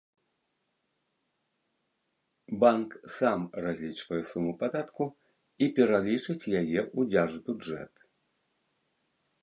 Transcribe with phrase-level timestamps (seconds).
[2.63, 5.03] Банк сам разлічвае суму падатку
[5.67, 7.93] і пералічыць яе ў дзяржбюджэт.